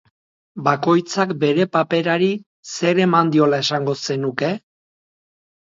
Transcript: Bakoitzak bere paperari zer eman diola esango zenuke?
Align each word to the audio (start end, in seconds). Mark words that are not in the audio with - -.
Bakoitzak 0.67 1.33
bere 1.43 1.67
paperari 1.77 2.31
zer 2.73 3.05
eman 3.07 3.31
diola 3.37 3.61
esango 3.69 3.97
zenuke? 4.09 4.55